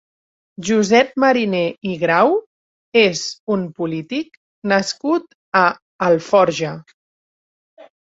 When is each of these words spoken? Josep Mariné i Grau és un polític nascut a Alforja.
Josep 0.69 1.11
Mariné 1.23 1.59
i 1.91 1.97
Grau 2.05 2.33
és 3.03 3.23
un 3.59 3.69
polític 3.83 4.43
nascut 4.75 5.41
a 5.65 5.65
Alforja. 6.11 6.77